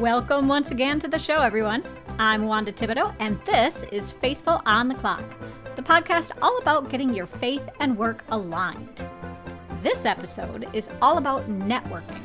Welcome 0.00 0.48
once 0.48 0.70
again 0.70 0.98
to 1.00 1.08
the 1.08 1.18
show, 1.18 1.42
everyone. 1.42 1.84
I'm 2.18 2.46
Wanda 2.46 2.72
Thibodeau, 2.72 3.14
and 3.18 3.38
this 3.42 3.84
is 3.92 4.12
Faithful 4.12 4.62
on 4.64 4.88
the 4.88 4.94
Clock, 4.94 5.22
the 5.76 5.82
podcast 5.82 6.30
all 6.40 6.56
about 6.56 6.88
getting 6.88 7.12
your 7.12 7.26
faith 7.26 7.60
and 7.80 7.98
work 7.98 8.24
aligned. 8.30 9.04
This 9.82 10.06
episode 10.06 10.66
is 10.72 10.88
all 11.02 11.18
about 11.18 11.50
networking. 11.50 12.22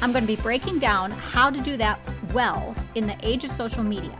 I'm 0.00 0.10
going 0.12 0.24
to 0.24 0.36
be 0.36 0.40
breaking 0.40 0.78
down 0.78 1.10
how 1.10 1.50
to 1.50 1.60
do 1.60 1.76
that 1.76 2.00
well 2.32 2.74
in 2.94 3.06
the 3.06 3.18
age 3.20 3.44
of 3.44 3.50
social 3.50 3.82
media. 3.82 4.16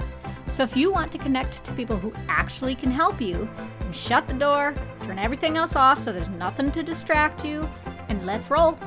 So 0.51 0.63
if 0.63 0.77
you 0.77 0.93
want 0.93 1.11
to 1.13 1.19
connect 1.19 1.65
to 1.65 1.73
people 1.73 1.97
who 1.97 2.13
actually 2.29 2.75
can 2.75 2.91
help 2.91 3.23
you, 3.23 3.49
shut 3.93 4.27
the 4.27 4.35
door, 4.35 4.75
turn 5.05 5.19
everything 5.19 5.57
else 5.57 5.77
off 5.77 6.05
so 6.05 6.13
there's 6.13 6.29
nothing 6.29 6.71
to 6.73 6.83
distract 6.83 7.43
you, 7.43 7.67
and 8.11 8.23
let's 8.27 8.51
roll. 8.51 8.79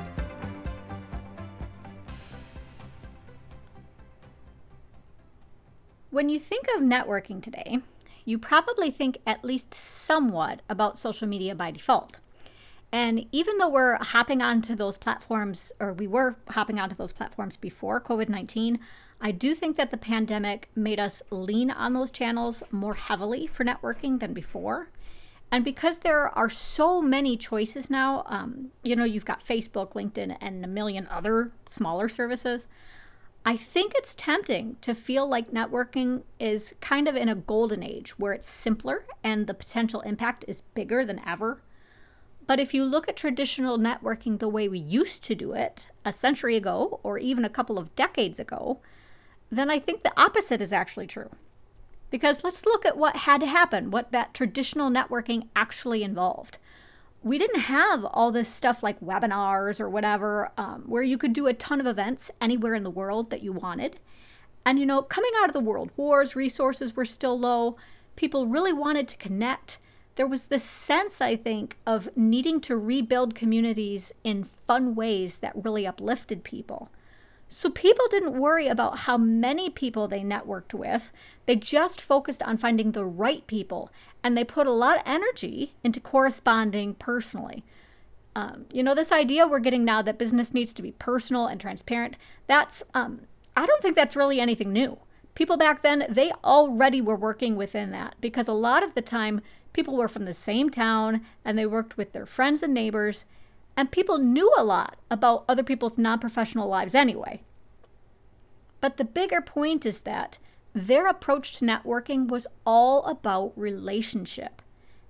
When 6.16 6.30
you 6.30 6.40
think 6.40 6.68
of 6.74 6.82
networking 6.82 7.44
today, 7.44 7.80
you 8.24 8.40
probably 8.40 8.90
think 8.90 9.18
at 9.28 9.44
least 9.44 9.74
somewhat 9.74 10.62
about 10.70 10.98
social 10.98 11.28
media 11.28 11.54
by 11.54 11.72
default. 11.72 12.20
And 12.90 13.26
even 13.34 13.58
though 13.58 13.68
we're 13.68 13.98
hopping 13.98 14.42
onto 14.42 14.78
those 14.78 14.96
platforms, 14.96 15.74
or 15.78 15.92
we 15.92 16.08
were 16.08 16.38
hopping 16.52 16.80
onto 16.80 16.96
those 16.96 17.12
platforms 17.12 17.58
before 17.58 18.00
COVID 18.00 18.30
19, 18.30 18.80
I 19.20 19.32
do 19.34 19.54
think 19.54 19.76
that 19.76 19.92
the 19.92 19.98
pandemic 19.98 20.70
made 20.74 21.02
us 21.02 21.22
lean 21.32 21.70
on 21.70 21.92
those 21.92 22.12
channels 22.12 22.64
more 22.72 22.94
heavily 22.94 23.46
for 23.46 23.66
networking 23.66 24.22
than 24.22 24.34
before. 24.34 24.88
And 25.52 25.66
because 25.66 26.00
there 26.00 26.30
are 26.30 26.50
so 26.50 27.02
many 27.02 27.36
choices 27.36 27.90
now, 27.90 28.24
um, 28.28 28.72
you 28.84 28.96
know, 28.96 29.04
you've 29.04 29.26
got 29.26 29.46
Facebook, 29.46 29.92
LinkedIn, 29.96 30.38
and 30.40 30.64
a 30.64 30.70
million 30.70 31.08
other 31.12 31.52
smaller 31.68 32.08
services. 32.08 32.68
I 33.48 33.58
think 33.58 33.94
it's 33.96 34.16
tempting 34.16 34.78
to 34.82 34.96
feel 34.96 35.30
like 35.30 35.52
networking 35.52 36.24
is 36.40 36.74
kind 36.82 37.08
of 37.08 37.16
in 37.16 37.30
a 37.30 37.36
golden 37.36 37.84
age 37.84 38.18
where 38.18 38.34
it's 38.34 38.50
simpler 38.50 39.06
and 39.24 39.46
the 39.46 39.54
potential 39.54 40.02
impact 40.02 40.46
is 40.48 40.64
bigger 40.74 41.06
than 41.06 41.22
ever. 41.28 41.62
But 42.48 42.60
if 42.60 42.74
you 42.74 42.84
look 42.84 43.08
at 43.08 43.16
traditional 43.16 43.78
networking 43.78 44.40
the 44.40 44.50
way 44.50 44.68
we 44.68 44.80
used 44.80 45.24
to 45.26 45.36
do 45.36 45.54
it 45.54 45.90
a 46.04 46.12
century 46.12 46.56
ago 46.56 47.00
or 47.04 47.20
even 47.20 47.46
a 47.46 47.50
couple 47.50 47.78
of 47.78 47.96
decades 47.96 48.40
ago, 48.40 48.80
then 49.52 49.70
I 49.70 49.78
think 49.78 50.02
the 50.02 50.20
opposite 50.20 50.62
is 50.62 50.74
actually 50.74 51.08
true. 51.08 51.30
Because 52.10 52.44
let's 52.44 52.66
look 52.66 52.84
at 52.84 52.98
what 52.98 53.16
had 53.18 53.42
to 53.42 53.48
happen, 53.48 53.92
what 53.92 54.12
that 54.12 54.34
traditional 54.34 54.90
networking 54.90 55.50
actually 55.56 56.02
involved 56.02 56.58
we 57.26 57.40
didn't 57.40 57.62
have 57.62 58.06
all 58.06 58.32
this 58.32 58.48
stuff 58.48 58.84
like 58.84 59.00
webinars 59.00 59.80
or 59.80 59.90
whatever, 59.90 60.52
um, 60.60 60.84
where 60.86 61.02
you 61.02 61.18
could 61.18 61.34
do 61.34 61.48
a 61.48 61.56
ton 61.56 61.80
of 61.80 61.88
events 61.88 62.30
anywhere 62.40 62.76
in 62.76 62.84
the 62.84 62.90
world 62.92 63.32
that 63.32 63.42
you 63.42 63.52
wanted. 63.52 63.98
And, 64.64 64.78
you 64.78 64.86
know, 64.86 65.02
coming 65.02 65.32
out 65.40 65.50
of 65.50 65.54
the 65.54 65.60
world 65.60 65.90
wars, 65.98 66.36
resources 66.36 66.96
were 66.96 67.04
still 67.04 67.38
low. 67.38 67.78
People 68.16 68.46
really 68.46 68.72
wanted 68.72 69.08
to 69.08 69.18
connect. 69.18 69.80
There 70.18 70.28
was 70.28 70.46
this 70.46 70.64
sense, 70.64 71.20
I 71.20 71.36
think, 71.36 71.78
of 71.88 72.10
needing 72.16 72.62
to 72.62 72.78
rebuild 72.78 73.34
communities 73.34 74.14
in 74.24 74.44
fun 74.44 74.94
ways 74.94 75.40
that 75.40 75.56
really 75.56 75.88
uplifted 75.88 76.44
people. 76.44 76.92
So 77.48 77.70
people 77.70 78.06
didn't 78.10 78.40
worry 78.40 78.68
about 78.68 79.00
how 79.00 79.18
many 79.18 79.70
people 79.70 80.08
they 80.08 80.22
networked 80.22 80.74
with. 80.74 81.12
They 81.46 81.56
just 81.56 82.02
focused 82.02 82.42
on 82.44 82.58
finding 82.58 82.92
the 82.92 83.06
right 83.06 83.46
people 83.48 83.92
and 84.24 84.36
they 84.36 84.44
put 84.44 84.68
a 84.68 84.72
lot 84.72 84.98
of 84.98 85.04
energy 85.06 85.76
into 85.84 86.00
corresponding 86.00 86.96
personally. 86.96 87.64
Um, 88.36 88.66
you 88.72 88.84
know, 88.84 88.96
this 88.96 89.12
idea 89.12 89.48
we're 89.48 89.60
getting 89.60 89.86
now 89.86 90.02
that 90.02 90.18
business 90.18 90.54
needs 90.54 90.74
to 90.74 90.82
be 90.82 90.92
personal 90.94 91.48
and 91.48 91.62
transparent, 91.62 92.18
that's, 92.48 92.84
um, 92.94 93.22
I 93.56 93.66
don't 93.66 93.82
think 93.82 93.96
that's 93.96 94.16
really 94.16 94.42
anything 94.42 94.74
new. 94.74 94.98
People 95.36 95.58
back 95.58 95.84
then, 95.84 96.06
they 96.10 96.32
already 96.44 97.00
were 97.00 97.16
working 97.16 97.56
within 97.56 97.92
that 97.92 98.16
because 98.20 98.48
a 98.48 98.54
lot 98.54 98.84
of 98.84 98.96
the 98.96 99.02
time 99.02 99.42
people 99.72 99.96
were 99.96 100.08
from 100.08 100.26
the 100.26 100.34
same 100.34 100.70
town 100.70 101.22
and 101.44 101.58
they 101.58 101.66
worked 101.66 101.98
with 101.98 102.12
their 102.12 102.26
friends 102.26 102.64
and 102.64 102.74
neighbors, 102.74 103.26
and 103.78 103.92
people 103.92 104.18
knew 104.18 104.54
a 104.58 104.64
lot 104.64 104.98
about 105.12 105.44
other 105.50 105.64
people's 105.64 105.98
non 105.98 106.20
professional 106.20 106.68
lives 106.68 106.96
anyway. 106.96 107.42
But 108.82 108.98
the 108.98 109.04
bigger 109.04 109.42
point 109.42 109.86
is 109.86 110.02
that 110.02 110.38
their 110.74 111.08
approach 111.08 111.54
to 111.54 111.66
networking 111.66 112.28
was 112.28 112.48
all 112.66 113.04
about 113.06 113.54
relationship. 113.56 114.62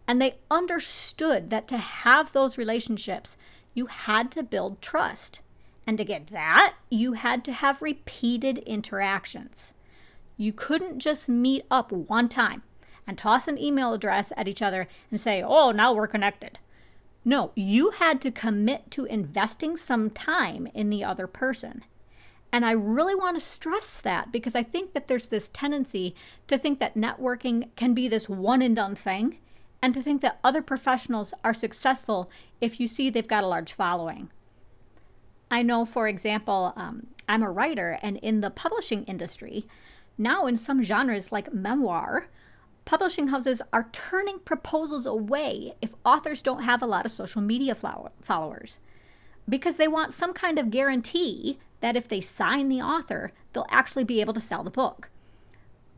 And 0.08 0.22
they 0.22 0.36
understood 0.52 1.50
that 1.50 1.68
to 1.70 1.78
have 1.78 2.32
those 2.32 2.58
relationships, 2.58 3.36
you 3.74 3.88
had 3.88 4.32
to 4.32 4.44
build 4.44 4.82
trust. 4.82 5.42
And 5.88 5.98
to 5.98 6.06
get 6.06 6.28
that, 6.28 6.76
you 6.90 7.14
had 7.14 7.44
to 7.46 7.54
have 7.54 7.82
repeated 7.82 8.60
interactions. 8.60 9.74
You 10.38 10.54
couldn't 10.54 11.00
just 11.00 11.30
meet 11.30 11.66
up 11.70 11.92
one 11.92 12.30
time 12.30 12.64
and 13.08 13.18
toss 13.18 13.48
an 13.48 13.58
email 13.58 13.94
address 13.94 14.32
at 14.36 14.48
each 14.48 14.62
other 14.62 14.88
and 15.12 15.20
say, 15.22 15.44
oh, 15.44 15.72
now 15.72 15.94
we're 15.94 16.08
connected. 16.08 16.60
No, 17.28 17.52
you 17.56 17.90
had 17.90 18.22
to 18.22 18.32
commit 18.32 18.92
to 18.92 19.06
investing 19.06 19.78
some 19.78 20.12
time 20.12 20.68
in 20.76 20.92
the 20.92 21.04
other 21.04 21.26
person. 21.26 21.84
And 22.52 22.64
I 22.64 22.72
really 22.72 23.16
want 23.16 23.38
to 23.38 23.46
stress 23.46 24.00
that 24.00 24.32
because 24.32 24.56
I 24.56 24.64
think 24.64 24.94
that 24.94 25.08
there's 25.08 25.28
this 25.28 25.50
tendency 25.52 26.16
to 26.48 26.58
think 26.58 26.80
that 26.80 26.96
networking 26.96 27.70
can 27.76 27.94
be 27.96 28.08
this 28.08 28.30
one 28.30 28.62
and 28.62 28.76
done 28.76 28.96
thing 28.96 29.40
and 29.82 29.94
to 29.94 30.02
think 30.02 30.22
that 30.22 30.40
other 30.44 30.62
professionals 30.62 31.34
are 31.44 31.54
successful 31.54 32.30
if 32.62 32.80
you 32.80 32.88
see 32.88 33.10
they've 33.10 33.28
got 33.28 33.44
a 33.44 33.48
large 33.48 33.74
following. 33.74 34.30
I 35.50 35.64
know, 35.64 35.84
for 35.84 36.08
example, 36.08 36.74
um, 36.76 37.08
I'm 37.28 37.44
a 37.44 37.52
writer, 37.52 38.00
and 38.02 38.18
in 38.18 38.42
the 38.42 38.50
publishing 38.50 39.04
industry, 39.04 39.68
now 40.18 40.48
in 40.48 40.58
some 40.58 40.82
genres 40.82 41.32
like 41.32 41.54
memoir, 41.54 42.28
publishing 42.86 43.30
houses 43.30 43.62
are 43.74 43.90
turning 43.92 44.40
proposals 44.40 45.06
away 45.06 45.74
if 45.82 45.96
authors 46.06 46.42
don't 46.42 46.64
have 46.64 46.82
a 46.82 46.88
lot 46.88 47.06
of 47.06 47.12
social 47.12 47.42
media 47.42 47.76
followers 47.76 48.80
because 49.48 49.78
they 49.78 49.88
want 49.88 50.14
some 50.14 50.34
kind 50.34 50.58
of 50.58 50.72
guarantee 50.72 51.60
that 51.82 51.96
if 51.96 52.08
they 52.08 52.22
sign 52.22 52.70
the 52.70 52.82
author, 52.82 53.32
they'll 53.54 53.68
actually 53.70 54.04
be 54.04 54.22
able 54.22 54.34
to 54.34 54.42
sell 54.42 54.64
the 54.64 54.72
book. 54.72 55.10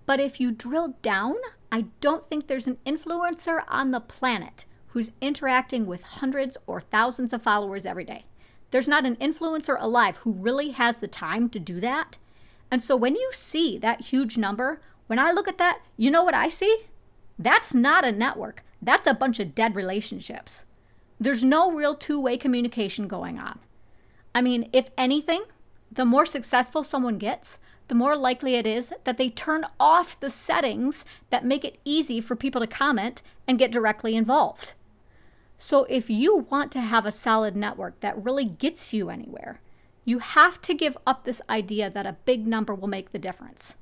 But 0.05 0.19
if 0.19 0.39
you 0.39 0.51
drill 0.51 0.95
down, 1.01 1.35
I 1.71 1.85
don't 2.01 2.27
think 2.27 2.47
there's 2.47 2.67
an 2.67 2.77
influencer 2.85 3.63
on 3.67 3.91
the 3.91 3.99
planet 3.99 4.65
who's 4.87 5.11
interacting 5.21 5.85
with 5.85 6.01
hundreds 6.01 6.57
or 6.65 6.81
thousands 6.81 7.33
of 7.33 7.41
followers 7.41 7.85
every 7.85 8.05
day. 8.05 8.25
There's 8.71 8.87
not 8.87 9.05
an 9.05 9.15
influencer 9.17 9.77
alive 9.79 10.17
who 10.17 10.31
really 10.31 10.71
has 10.71 10.97
the 10.97 11.07
time 11.07 11.49
to 11.49 11.59
do 11.59 11.79
that. 11.79 12.17
And 12.69 12.81
so 12.81 12.95
when 12.95 13.15
you 13.15 13.29
see 13.33 13.77
that 13.77 14.01
huge 14.01 14.37
number, 14.37 14.81
when 15.07 15.19
I 15.19 15.31
look 15.31 15.47
at 15.47 15.57
that, 15.57 15.79
you 15.95 16.11
know 16.11 16.23
what 16.23 16.33
I 16.33 16.49
see? 16.49 16.85
That's 17.39 17.73
not 17.73 18.05
a 18.05 18.11
network. 18.11 18.63
That's 18.81 19.07
a 19.07 19.13
bunch 19.13 19.39
of 19.39 19.55
dead 19.55 19.75
relationships. 19.75 20.65
There's 21.19 21.43
no 21.43 21.71
real 21.71 21.95
two 21.95 22.19
way 22.19 22.37
communication 22.37 23.07
going 23.07 23.39
on. 23.39 23.59
I 24.35 24.41
mean, 24.41 24.69
if 24.71 24.89
anything, 24.97 25.43
the 25.91 26.05
more 26.05 26.25
successful 26.25 26.83
someone 26.83 27.17
gets, 27.17 27.57
the 27.87 27.95
more 27.95 28.15
likely 28.15 28.55
it 28.55 28.67
is 28.67 28.93
that 29.05 29.17
they 29.17 29.29
turn 29.29 29.63
off 29.79 30.19
the 30.19 30.29
settings 30.29 31.05
that 31.29 31.45
make 31.45 31.63
it 31.63 31.79
easy 31.85 32.19
for 32.21 32.35
people 32.35 32.61
to 32.61 32.67
comment 32.67 33.21
and 33.47 33.57
get 33.57 33.71
directly 33.71 34.15
involved. 34.15 34.73
So, 35.57 35.85
if 35.85 36.09
you 36.09 36.45
want 36.51 36.71
to 36.73 36.81
have 36.81 37.05
a 37.05 37.11
solid 37.11 37.55
network 37.55 37.99
that 38.01 38.23
really 38.23 38.45
gets 38.45 38.93
you 38.93 39.09
anywhere, 39.09 39.59
you 40.05 40.19
have 40.19 40.61
to 40.61 40.75
give 40.75 40.97
up 41.07 41.23
this 41.23 41.41
idea 41.49 41.89
that 41.89 42.05
a 42.05 42.17
big 42.25 42.45
number 42.45 42.75
will 42.75 42.87
make 42.87 43.11
the 43.11 43.19
difference. 43.19 43.75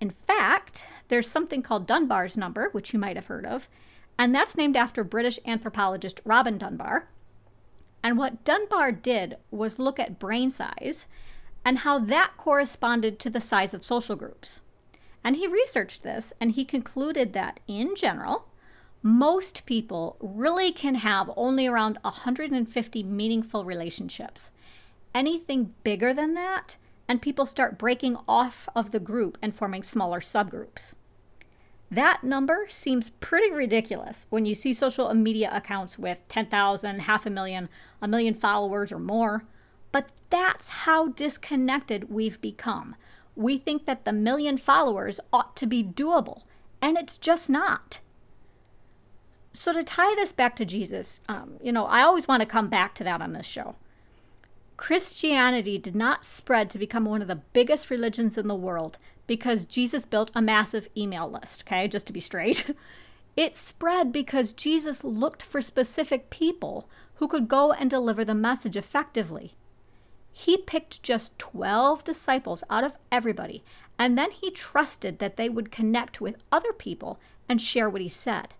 In 0.00 0.10
fact, 0.10 0.84
there's 1.08 1.30
something 1.30 1.62
called 1.62 1.86
Dunbar's 1.86 2.36
number, 2.36 2.70
which 2.72 2.92
you 2.92 2.98
might 2.98 3.16
have 3.16 3.26
heard 3.26 3.44
of, 3.44 3.68
and 4.18 4.34
that's 4.34 4.56
named 4.56 4.76
after 4.76 5.04
British 5.04 5.38
anthropologist 5.46 6.20
Robin 6.24 6.58
Dunbar. 6.58 7.08
And 8.02 8.16
what 8.16 8.44
Dunbar 8.44 8.92
did 8.92 9.36
was 9.50 9.78
look 9.78 9.98
at 9.98 10.18
brain 10.18 10.50
size 10.50 11.06
and 11.64 11.78
how 11.78 11.98
that 11.98 12.32
corresponded 12.36 13.18
to 13.18 13.30
the 13.30 13.40
size 13.40 13.74
of 13.74 13.84
social 13.84 14.16
groups. 14.16 14.60
And 15.22 15.36
he 15.36 15.46
researched 15.46 16.02
this 16.02 16.32
and 16.40 16.52
he 16.52 16.64
concluded 16.64 17.34
that, 17.34 17.60
in 17.66 17.94
general, 17.94 18.46
most 19.02 19.66
people 19.66 20.16
really 20.20 20.72
can 20.72 20.96
have 20.96 21.30
only 21.36 21.66
around 21.66 21.98
150 22.02 23.02
meaningful 23.02 23.64
relationships. 23.64 24.50
Anything 25.14 25.74
bigger 25.82 26.14
than 26.14 26.34
that, 26.34 26.76
and 27.10 27.20
people 27.20 27.44
start 27.44 27.76
breaking 27.76 28.16
off 28.28 28.68
of 28.72 28.92
the 28.92 29.00
group 29.00 29.36
and 29.42 29.52
forming 29.52 29.82
smaller 29.82 30.20
subgroups. 30.20 30.94
That 31.90 32.22
number 32.22 32.66
seems 32.68 33.10
pretty 33.10 33.50
ridiculous 33.52 34.26
when 34.30 34.44
you 34.44 34.54
see 34.54 34.72
social 34.72 35.12
media 35.12 35.50
accounts 35.52 35.98
with 35.98 36.20
10,000, 36.28 37.00
half 37.00 37.26
a 37.26 37.30
million, 37.30 37.68
a 38.00 38.06
million 38.06 38.32
followers 38.32 38.92
or 38.92 39.00
more. 39.00 39.42
But 39.90 40.12
that's 40.30 40.68
how 40.68 41.08
disconnected 41.08 42.10
we've 42.10 42.40
become. 42.40 42.94
We 43.34 43.58
think 43.58 43.86
that 43.86 44.04
the 44.04 44.12
million 44.12 44.56
followers 44.56 45.18
ought 45.32 45.56
to 45.56 45.66
be 45.66 45.82
doable, 45.82 46.42
and 46.80 46.96
it's 46.96 47.18
just 47.18 47.50
not. 47.50 47.98
So, 49.52 49.72
to 49.72 49.82
tie 49.82 50.14
this 50.14 50.32
back 50.32 50.54
to 50.56 50.64
Jesus, 50.64 51.20
um, 51.28 51.54
you 51.60 51.72
know, 51.72 51.86
I 51.86 52.02
always 52.02 52.28
want 52.28 52.42
to 52.42 52.46
come 52.46 52.68
back 52.68 52.94
to 52.94 53.04
that 53.04 53.20
on 53.20 53.32
this 53.32 53.46
show. 53.46 53.74
Christianity 54.80 55.76
did 55.76 55.94
not 55.94 56.24
spread 56.24 56.70
to 56.70 56.78
become 56.78 57.04
one 57.04 57.20
of 57.20 57.28
the 57.28 57.42
biggest 57.52 57.90
religions 57.90 58.38
in 58.38 58.48
the 58.48 58.54
world 58.54 58.96
because 59.26 59.66
Jesus 59.66 60.06
built 60.06 60.30
a 60.34 60.40
massive 60.40 60.88
email 60.96 61.30
list, 61.30 61.64
okay, 61.66 61.86
just 61.86 62.06
to 62.06 62.14
be 62.14 62.20
straight. 62.20 62.74
It 63.36 63.56
spread 63.56 64.10
because 64.10 64.54
Jesus 64.54 65.04
looked 65.04 65.42
for 65.42 65.60
specific 65.60 66.30
people 66.30 66.88
who 67.16 67.28
could 67.28 67.46
go 67.46 67.72
and 67.72 67.90
deliver 67.90 68.24
the 68.24 68.34
message 68.34 68.76
effectively. 68.76 69.54
He 70.32 70.56
picked 70.56 71.02
just 71.02 71.38
12 71.38 72.02
disciples 72.02 72.64
out 72.70 72.82
of 72.82 72.96
everybody, 73.12 73.62
and 73.98 74.16
then 74.16 74.30
he 74.30 74.50
trusted 74.50 75.18
that 75.18 75.36
they 75.36 75.48
would 75.50 75.70
connect 75.70 76.22
with 76.22 76.42
other 76.50 76.72
people 76.72 77.20
and 77.48 77.60
share 77.62 77.88
what 77.88 78.00
he 78.00 78.08
said. 78.08 78.54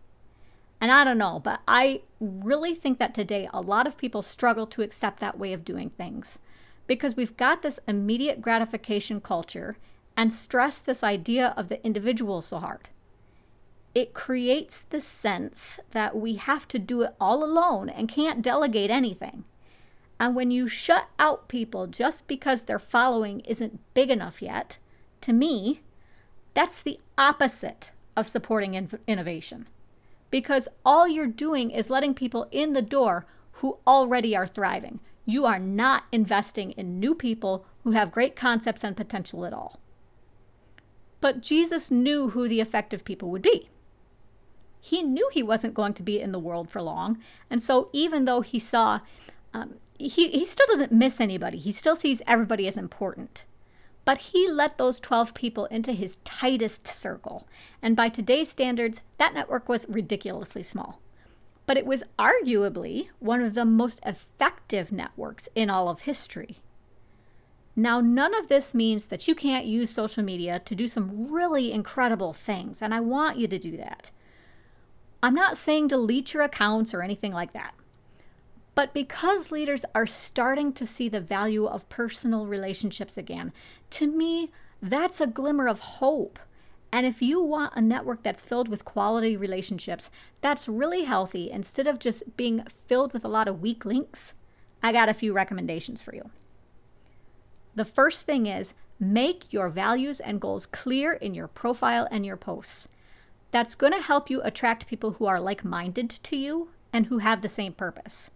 And 0.81 0.91
I 0.91 1.05
don't 1.05 1.19
know, 1.19 1.39
but 1.39 1.61
I 1.69 2.03
really 2.21 2.75
think 2.75 2.99
that 2.99 3.15
today 3.15 3.49
a 3.53 3.61
lot 3.61 3.87
of 3.87 3.99
people 3.99 4.23
struggle 4.23 4.67
to 4.69 4.83
accept 4.83 5.21
that 5.21 5.39
way 5.39 5.53
of 5.53 5.65
doing 5.65 5.91
things 5.91 6.39
because 6.87 7.17
we've 7.17 7.37
got 7.37 7.63
this 7.63 7.79
immediate 7.87 8.41
gratification 8.41 9.21
culture 9.21 9.77
and 10.17 10.33
stress 10.33 10.79
this 10.79 11.05
idea 11.05 11.55
of 11.57 11.69
the 11.69 11.85
individual 11.85 12.41
so 12.41 12.59
hard. 12.59 12.89
It 13.95 14.15
creates 14.15 14.83
the 14.83 15.01
sense 15.01 15.79
that 15.91 16.17
we 16.17 16.37
have 16.37 16.67
to 16.69 16.79
do 16.79 17.03
it 17.03 17.15
all 17.21 17.45
alone 17.45 17.89
and 17.89 18.09
can't 18.09 18.43
delegate 18.43 18.91
anything. 18.91 19.45
And 20.19 20.35
when 20.35 20.51
you 20.51 20.67
shut 20.67 21.09
out 21.19 21.49
people 21.49 21.87
just 21.87 22.27
because 22.27 22.65
their 22.65 22.79
following 22.79 23.41
isn't 23.41 23.81
big 23.95 24.11
enough 24.11 24.41
yet, 24.41 24.79
to 25.23 25.33
me, 25.33 25.83
that's 26.55 26.81
the 26.81 27.01
opposite 27.19 27.91
of 28.17 28.29
supporting 28.29 28.75
in- 28.75 28.99
innovation 29.07 29.67
because 30.31 30.69
all 30.85 31.09
you're 31.09 31.27
doing 31.27 31.71
is 31.71 31.91
letting 31.91 32.15
people 32.15 32.49
in 32.51 32.73
the 32.73 32.83
door 32.83 33.27
who 33.55 33.79
already 33.87 34.37
are 34.37 34.47
thriving. 34.47 35.01
You 35.27 35.45
are 35.45 35.59
not 35.59 36.05
investing 36.13 36.73
in 36.73 36.99
new 36.99 37.15
people 37.15 37.65
who 37.85 37.93
have 37.93 38.13
great 38.13 38.37
concepts 38.37 38.85
and 38.85 38.97
potential 38.97 39.45
at 39.45 39.53
all. 39.53 39.81
But 41.21 41.43
Jesus 41.43 41.91
knew 41.91 42.31
who 42.31 42.49
the 42.49 42.61
effective 42.61 43.05
people 43.05 43.31
would 43.31 43.43
be. 43.43 43.69
He 44.81 45.03
knew 45.03 45.29
he 45.33 45.43
wasn't 45.43 45.75
going 45.75 45.93
to 45.95 46.03
be 46.03 46.21
in 46.21 46.33
the 46.33 46.39
world 46.39 46.71
for 46.71 46.81
long. 46.81 47.19
And 47.51 47.63
so, 47.63 47.91
even 47.93 48.25
though 48.25 48.41
he 48.41 48.59
saw, 48.59 49.01
um, 49.53 49.75
he, 49.99 50.29
he 50.29 50.47
still 50.47 50.67
doesn't 50.69 50.93
miss 50.93 51.21
anybody, 51.21 51.59
he 51.59 51.73
still 51.73 51.97
sees 51.97 52.23
everybody 52.27 52.67
as 52.67 52.79
important. 52.79 53.45
But 54.05 54.19
he 54.19 54.49
let 54.49 54.79
those 54.79 54.99
12 54.99 55.35
people 55.35 55.67
into 55.67 55.93
his 55.93 56.17
tightest 56.25 56.87
circle. 56.87 57.47
And 57.83 57.95
by 57.95 58.09
today's 58.09 58.51
standards, 58.51 59.01
that 59.19 59.35
network 59.35 59.69
was 59.69 59.87
ridiculously 59.89 60.63
small. 60.63 61.01
But 61.67 61.77
it 61.77 61.87
was 61.87 62.03
arguably 62.19 63.09
one 63.19 63.43
of 63.43 63.55
the 63.55 63.65
most 63.65 64.01
effective 64.05 64.91
networks 64.91 65.49
in 65.55 65.71
all 65.71 65.89
of 65.89 66.01
history. 66.01 66.59
Now, 67.77 68.01
none 68.01 68.35
of 68.35 68.49
this 68.49 68.75
means 68.75 69.07
that 69.07 69.29
you 69.29 69.35
can't 69.35 69.65
use 69.65 69.91
social 69.91 70.25
media 70.25 70.61
to 70.65 70.75
do 70.75 70.89
some 70.89 71.31
really 71.33 71.73
incredible 71.73 72.33
things, 72.33 72.83
and 72.83 72.93
I 72.93 73.01
want 73.01 73.39
you 73.39 73.47
to 73.49 73.59
do 73.59 73.77
that. 73.77 74.11
I'm 75.23 75.35
not 75.35 75.57
saying 75.57 75.89
delete 75.89 76.35
your 76.35 76.43
accounts 76.43 76.93
or 76.93 77.03
anything 77.03 77.33
like 77.33 77.53
that. 77.53 77.75
But 78.81 78.95
because 78.95 79.53
leaders 79.53 79.85
are 79.95 80.07
starting 80.07 80.73
to 80.73 80.87
see 80.87 81.11
the 81.11 81.21
value 81.21 81.67
of 81.67 81.87
personal 81.91 82.47
relationships 82.47 83.19
again, 83.19 83.53
to 83.91 84.07
me, 84.07 84.53
that's 84.81 85.21
a 85.21 85.27
glimmer 85.27 85.69
of 85.69 85.81
hope. 85.81 86.39
And 86.91 87.05
if 87.05 87.21
you 87.21 87.43
want 87.43 87.77
a 87.77 87.83
network 87.83 88.23
that's 88.23 88.43
filled 88.43 88.69
with 88.69 88.87
quality 88.87 89.37
relationships, 89.37 90.09
that's 90.41 90.67
really 90.67 91.05
healthy 91.05 91.51
instead 91.51 91.87
of 91.87 91.99
just 91.99 92.39
being 92.39 92.65
filled 92.87 93.13
with 93.13 93.23
a 93.23 93.29
lot 93.29 93.49
of 93.49 93.61
weak 93.61 93.85
links, 93.85 94.33
I 94.83 94.93
got 94.93 95.11
a 95.11 95.13
few 95.13 95.35
recommendations 95.35 96.01
for 96.01 96.15
you. 96.15 96.31
The 97.75 97.85
first 97.85 98.25
thing 98.25 98.47
is 98.47 98.73
make 98.99 99.53
your 99.53 99.69
values 99.69 100.21
and 100.21 100.41
goals 100.41 100.65
clear 100.65 101.13
in 101.13 101.35
your 101.35 101.49
profile 101.49 102.09
and 102.11 102.25
your 102.25 102.39
posts. 102.39 102.89
That's 103.51 103.75
going 103.75 103.93
to 103.93 104.01
help 104.01 104.31
you 104.31 104.41
attract 104.41 104.87
people 104.87 105.11
who 105.19 105.27
are 105.27 105.39
like 105.39 105.67
minded 105.67 106.09
to 106.09 106.35
you 106.35 106.71
and 106.95 107.09
who 107.09 107.19
have 107.19 107.43
the 107.43 107.49
same 107.51 107.75
purpose. 107.75 108.31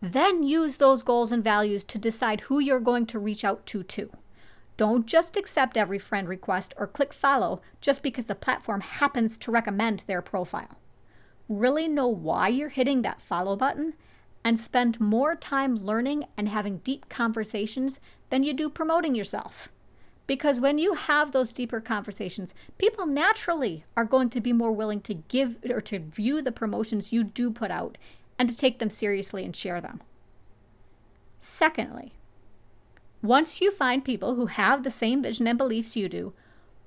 Then 0.00 0.42
use 0.42 0.76
those 0.76 1.02
goals 1.02 1.32
and 1.32 1.42
values 1.42 1.84
to 1.84 1.98
decide 1.98 2.42
who 2.42 2.58
you're 2.58 2.80
going 2.80 3.06
to 3.06 3.18
reach 3.18 3.44
out 3.44 3.66
to 3.66 3.82
too. 3.82 4.10
Don't 4.76 5.06
just 5.06 5.36
accept 5.36 5.76
every 5.76 5.98
friend 5.98 6.28
request 6.28 6.72
or 6.76 6.86
click 6.86 7.12
follow 7.12 7.60
just 7.80 8.00
because 8.02 8.26
the 8.26 8.36
platform 8.36 8.80
happens 8.80 9.36
to 9.38 9.50
recommend 9.50 10.04
their 10.06 10.22
profile. 10.22 10.78
Really 11.48 11.88
know 11.88 12.06
why 12.06 12.46
you're 12.48 12.68
hitting 12.68 13.02
that 13.02 13.20
follow 13.20 13.56
button 13.56 13.94
and 14.44 14.60
spend 14.60 15.00
more 15.00 15.34
time 15.34 15.74
learning 15.74 16.26
and 16.36 16.48
having 16.48 16.78
deep 16.78 17.08
conversations 17.08 17.98
than 18.30 18.44
you 18.44 18.52
do 18.52 18.70
promoting 18.70 19.16
yourself. 19.16 19.68
Because 20.28 20.60
when 20.60 20.78
you 20.78 20.94
have 20.94 21.32
those 21.32 21.52
deeper 21.52 21.80
conversations, 21.80 22.54
people 22.76 23.06
naturally 23.06 23.84
are 23.96 24.04
going 24.04 24.30
to 24.30 24.40
be 24.40 24.52
more 24.52 24.70
willing 24.70 25.00
to 25.00 25.14
give 25.14 25.56
or 25.68 25.80
to 25.80 25.98
view 25.98 26.40
the 26.40 26.52
promotions 26.52 27.12
you 27.12 27.24
do 27.24 27.50
put 27.50 27.70
out 27.70 27.98
and 28.38 28.48
to 28.48 28.56
take 28.56 28.78
them 28.78 28.90
seriously 28.90 29.44
and 29.44 29.54
share 29.54 29.80
them. 29.80 30.00
Secondly, 31.40 32.12
once 33.22 33.60
you 33.60 33.70
find 33.70 34.04
people 34.04 34.34
who 34.34 34.46
have 34.46 34.82
the 34.82 34.90
same 34.90 35.22
vision 35.22 35.46
and 35.46 35.58
beliefs 35.58 35.96
you 35.96 36.08
do, 36.08 36.32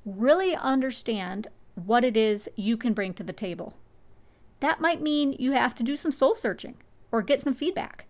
really 0.06 0.56
understand 0.56 1.48
what 1.76 2.04
it 2.04 2.16
is 2.16 2.50
you 2.56 2.78
can 2.78 2.94
bring 2.94 3.14
to 3.14 3.24
the 3.24 3.34
table. 3.34 3.74
That 4.62 4.80
might 4.80 5.02
mean 5.02 5.36
you 5.40 5.52
have 5.54 5.76
to 5.76 5.84
do 5.84 5.96
some 5.96 6.12
soul 6.12 6.36
searching 6.36 6.78
or 7.12 7.22
get 7.22 7.42
some 7.42 7.54
feedback. 7.54 8.06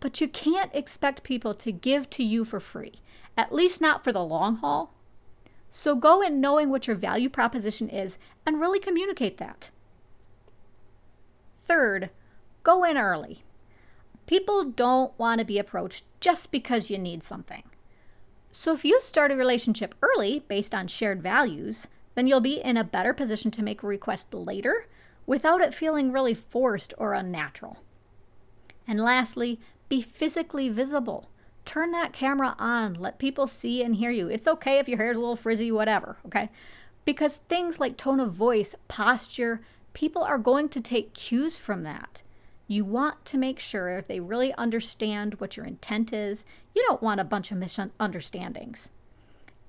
But 0.00 0.20
you 0.20 0.28
can't 0.28 0.74
expect 0.74 1.22
people 1.22 1.54
to 1.54 1.72
give 1.72 2.10
to 2.10 2.22
you 2.22 2.44
for 2.44 2.60
free, 2.60 2.94
at 3.36 3.52
least 3.52 3.80
not 3.80 4.04
for 4.04 4.12
the 4.12 4.22
long 4.22 4.56
haul. 4.56 4.94
So 5.70 5.94
go 5.94 6.20
in 6.22 6.40
knowing 6.40 6.70
what 6.70 6.86
your 6.86 6.96
value 6.96 7.28
proposition 7.28 7.88
is 7.88 8.18
and 8.46 8.60
really 8.60 8.78
communicate 8.78 9.38
that. 9.38 9.70
Third, 11.66 12.10
Go 12.68 12.84
in 12.84 12.98
early. 12.98 13.44
People 14.26 14.62
don't 14.62 15.18
want 15.18 15.38
to 15.38 15.44
be 15.46 15.58
approached 15.58 16.04
just 16.20 16.52
because 16.52 16.90
you 16.90 16.98
need 16.98 17.24
something. 17.24 17.62
So 18.52 18.74
if 18.74 18.84
you 18.84 19.00
start 19.00 19.30
a 19.30 19.36
relationship 19.36 19.94
early 20.02 20.44
based 20.48 20.74
on 20.74 20.86
shared 20.86 21.22
values, 21.22 21.86
then 22.14 22.26
you'll 22.26 22.42
be 22.42 22.60
in 22.60 22.76
a 22.76 22.84
better 22.84 23.14
position 23.14 23.50
to 23.52 23.62
make 23.62 23.82
a 23.82 23.86
request 23.86 24.34
later 24.34 24.86
without 25.24 25.62
it 25.62 25.72
feeling 25.72 26.12
really 26.12 26.34
forced 26.34 26.92
or 26.98 27.14
unnatural. 27.14 27.78
And 28.86 29.00
lastly, 29.00 29.58
be 29.88 30.02
physically 30.02 30.68
visible. 30.68 31.30
Turn 31.64 31.90
that 31.92 32.12
camera 32.12 32.54
on. 32.58 32.92
Let 32.92 33.18
people 33.18 33.46
see 33.46 33.82
and 33.82 33.96
hear 33.96 34.10
you. 34.10 34.28
It's 34.28 34.46
okay 34.46 34.78
if 34.78 34.90
your 34.90 34.98
hair's 34.98 35.16
a 35.16 35.20
little 35.20 35.36
frizzy, 35.36 35.72
whatever, 35.72 36.18
okay? 36.26 36.50
Because 37.06 37.38
things 37.38 37.80
like 37.80 37.96
tone 37.96 38.20
of 38.20 38.32
voice, 38.34 38.74
posture, 38.88 39.62
people 39.94 40.22
are 40.22 40.36
going 40.36 40.68
to 40.68 40.82
take 40.82 41.14
cues 41.14 41.56
from 41.56 41.82
that. 41.84 42.20
You 42.70 42.84
want 42.84 43.24
to 43.24 43.38
make 43.38 43.58
sure 43.58 44.02
they 44.02 44.20
really 44.20 44.52
understand 44.54 45.40
what 45.40 45.56
your 45.56 45.64
intent 45.64 46.12
is. 46.12 46.44
You 46.74 46.84
don't 46.86 47.02
want 47.02 47.18
a 47.18 47.24
bunch 47.24 47.50
of 47.50 47.56
misunderstandings. 47.56 48.90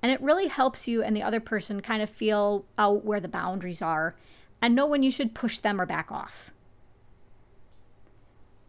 And 0.03 0.11
it 0.11 0.21
really 0.21 0.47
helps 0.47 0.87
you 0.87 1.01
and 1.01 1.15
the 1.15 1.23
other 1.23 1.39
person 1.39 1.81
kind 1.81 2.01
of 2.01 2.09
feel 2.09 2.65
out 2.77 3.05
where 3.05 3.21
the 3.21 3.29
boundaries 3.29 3.81
are 3.81 4.15
and 4.61 4.75
know 4.75 4.85
when 4.85 5.01
you 5.01 5.11
should 5.11 5.33
push 5.33 5.59
them 5.59 5.79
or 5.79 5.85
back 5.85 6.11
off. 6.11 6.51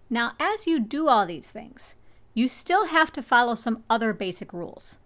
Now, 0.08 0.32
as 0.38 0.66
you 0.66 0.80
do 0.80 1.08
all 1.08 1.26
these 1.26 1.50
things, 1.50 1.94
you 2.32 2.46
still 2.46 2.86
have 2.86 3.12
to 3.12 3.22
follow 3.22 3.56
some 3.56 3.82
other 3.90 4.12
basic 4.12 4.52
rules. 4.52 4.98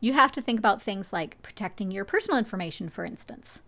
You 0.00 0.12
have 0.12 0.32
to 0.32 0.42
think 0.42 0.58
about 0.58 0.82
things 0.82 1.12
like 1.12 1.40
protecting 1.42 1.90
your 1.90 2.04
personal 2.04 2.38
information, 2.38 2.88
for 2.88 3.04
instance. 3.04 3.60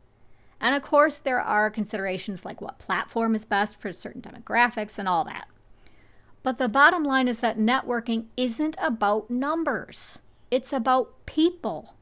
And 0.61 0.75
of 0.75 0.83
course, 0.83 1.19
there 1.19 1.41
are 1.41 1.71
considerations 1.71 2.45
like 2.45 2.61
what 2.61 2.79
platform 2.79 3.35
is 3.35 3.45
best 3.45 3.79
for 3.79 3.93
certain 3.93 4.23
demographics 4.23 4.99
and 4.99 5.09
all 5.09 5.25
that. 5.25 5.49
But 6.43 6.59
the 6.59 6.69
bottom 6.69 7.05
line 7.05 7.29
is 7.29 7.41
that 7.41 7.59
networking 7.59 8.27
isn't 8.37 8.77
about 8.81 9.31
numbers, 9.31 10.19
it's 10.51 10.73
about 10.73 11.27
people. 11.27 11.95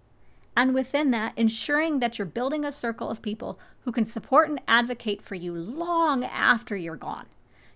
And 0.59 0.73
within 0.73 1.11
that, 1.11 1.35
ensuring 1.37 2.01
that 2.01 2.19
you're 2.19 2.27
building 2.27 2.65
a 2.65 2.73
circle 2.73 3.11
of 3.11 3.21
people 3.21 3.59
who 3.81 3.93
can 3.93 4.07
support 4.07 4.49
and 4.49 4.61
advocate 4.67 5.21
for 5.21 5.35
you 5.35 5.53
long 5.53 6.25
after 6.25 6.77
you're 6.77 6.97
gone. 6.97 7.27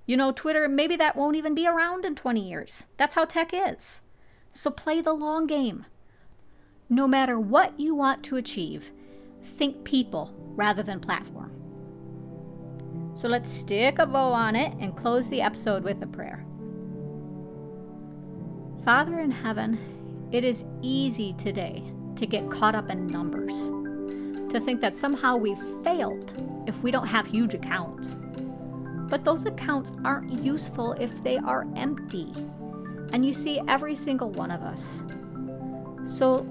You 0.07 0.17
know, 0.17 0.33
Twitter, 0.33 0.67
maybe 0.67 0.97
that 0.97 1.15
won't 1.15 1.37
even 1.37 1.55
be 1.55 1.67
around 1.67 2.07
in 2.07 2.15
20 2.15 2.41
years. 2.41 2.85
That's 2.97 3.15
how 3.15 3.27
tech 3.27 3.51
is. 3.53 4.01
So 4.51 4.71
play 4.71 5.03
the 5.03 5.13
long 5.13 5.47
game. 5.47 5.85
No 6.89 7.07
matter 7.07 7.39
what 7.39 7.79
you 7.79 7.95
want 7.95 8.25
to 8.25 8.37
achieve, 8.37 8.91
think 9.43 9.85
people 9.85 10.33
rather 10.57 10.83
than 10.83 11.01
platform. 11.01 11.53
So 13.15 13.29
let's 13.29 13.51
stick 13.51 13.99
a 13.99 14.07
bow 14.07 14.33
on 14.33 14.57
it 14.57 14.73
and 14.81 14.97
close 14.97 15.29
the 15.29 15.43
episode 15.43 15.83
with 15.85 16.03
a 16.03 16.07
prayer. 16.07 16.45
Father 18.85 19.21
in 19.21 19.31
heaven, 19.31 19.79
it 20.33 20.45
is 20.45 20.65
easy 20.81 21.35
today 21.35 21.83
to 22.17 22.27
get 22.27 22.51
caught 22.51 22.75
up 22.75 22.91
in 22.91 23.07
numbers, 23.07 23.69
to 24.51 24.61
think 24.61 24.81
that 24.81 24.97
somehow 24.97 25.37
we've 25.37 25.63
failed 25.85 26.33
if 26.67 26.83
we 26.83 26.91
don't 26.91 27.07
have 27.07 27.27
huge 27.27 27.53
accounts. 27.55 28.17
But 29.09 29.25
those 29.25 29.45
accounts 29.45 29.93
aren't 30.05 30.43
useful 30.43 30.93
if 30.93 31.23
they 31.23 31.37
are 31.37 31.67
empty. 31.77 32.33
and 33.13 33.25
you 33.25 33.35
see 33.35 33.61
every 33.69 33.97
single 33.97 34.31
one 34.31 34.51
of 34.51 34.63
us. 34.63 35.03
So 36.05 36.47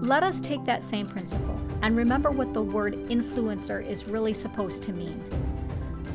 let 0.00 0.22
us 0.22 0.40
take 0.40 0.64
that 0.64 0.84
same 0.84 1.06
principle 1.06 1.58
and 1.82 1.96
remember 1.96 2.30
what 2.30 2.52
the 2.52 2.62
word 2.62 2.94
influencer 3.08 3.84
is 3.86 4.08
really 4.08 4.34
supposed 4.34 4.82
to 4.84 4.92
mean. 4.92 5.22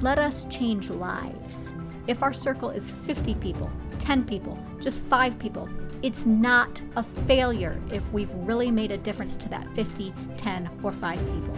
Let 0.02 0.20
us 0.20 0.46
change 0.50 0.90
lives. 0.90 1.72
If 2.08 2.24
our 2.24 2.34
circle 2.34 2.70
is 2.70 2.90
50 2.90 3.36
people, 3.36 3.70
10 4.00 4.26
people, 4.26 4.58
just 4.80 5.00
5 5.02 5.38
people, 5.38 5.70
it's 6.02 6.26
not 6.26 6.82
a 6.96 7.04
failure 7.04 7.80
if 7.92 8.12
we've 8.12 8.32
really 8.34 8.72
made 8.72 8.92
a 8.92 8.98
difference 8.98 9.36
to 9.38 9.50
that 9.50 9.68
50, 9.76 10.14
10, 10.38 10.70
or 10.84 10.92
5 10.92 11.18
people. 11.20 11.58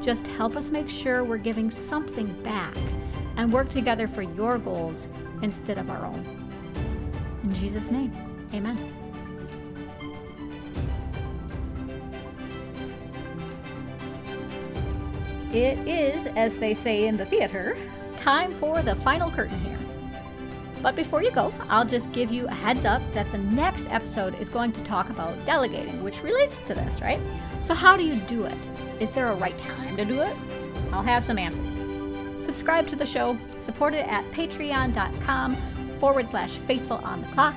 Just 0.00 0.26
help 0.26 0.56
us 0.56 0.70
make 0.70 0.88
sure 0.88 1.24
we're 1.24 1.36
giving 1.36 1.70
something 1.70 2.26
back 2.42 2.74
and 3.36 3.52
work 3.52 3.68
together 3.68 4.08
for 4.08 4.22
your 4.22 4.58
goals 4.58 5.08
instead 5.42 5.78
of 5.78 5.90
our 5.90 6.06
own. 6.06 6.24
In 7.44 7.52
Jesus' 7.54 7.90
name, 7.90 8.12
amen. 8.54 8.99
It 15.52 15.78
is, 15.86 16.26
as 16.36 16.56
they 16.58 16.74
say 16.74 17.06
in 17.06 17.16
the 17.16 17.26
theater, 17.26 17.76
time 18.16 18.52
for 18.54 18.82
the 18.82 18.94
final 18.96 19.30
curtain 19.30 19.58
here. 19.60 19.78
But 20.82 20.96
before 20.96 21.22
you 21.22 21.30
go, 21.30 21.52
I'll 21.68 21.84
just 21.84 22.12
give 22.12 22.30
you 22.30 22.46
a 22.46 22.54
heads 22.54 22.84
up 22.84 23.02
that 23.12 23.30
the 23.32 23.38
next 23.38 23.88
episode 23.90 24.38
is 24.40 24.48
going 24.48 24.72
to 24.72 24.84
talk 24.84 25.10
about 25.10 25.44
delegating, 25.44 26.02
which 26.02 26.22
relates 26.22 26.60
to 26.62 26.74
this, 26.74 27.00
right? 27.02 27.20
So, 27.62 27.74
how 27.74 27.96
do 27.96 28.04
you 28.04 28.16
do 28.20 28.44
it? 28.44 28.56
Is 28.98 29.10
there 29.10 29.28
a 29.28 29.34
right 29.34 29.56
time 29.58 29.96
to 29.96 30.04
do 30.04 30.20
it? 30.20 30.34
I'll 30.92 31.02
have 31.02 31.24
some 31.24 31.38
answers. 31.38 31.74
Subscribe 32.46 32.86
to 32.88 32.96
the 32.96 33.06
show, 33.06 33.38
support 33.62 33.94
it 33.94 34.06
at 34.06 34.24
patreon.com 34.32 35.56
forward 35.98 36.30
slash 36.30 36.52
faithful 36.52 36.96
on 36.98 37.20
the 37.20 37.28
clock. 37.28 37.54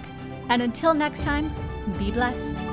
And 0.50 0.62
until 0.62 0.94
next 0.94 1.24
time, 1.24 1.52
be 1.98 2.12
blessed. 2.12 2.73